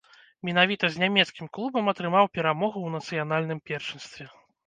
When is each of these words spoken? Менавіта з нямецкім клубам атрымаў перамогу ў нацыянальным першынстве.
Менавіта 0.47 0.85
з 0.93 1.01
нямецкім 1.01 1.49
клубам 1.57 1.91
атрымаў 1.93 2.25
перамогу 2.39 2.79
ў 2.87 2.95
нацыянальным 2.97 3.59
першынстве. 3.71 4.25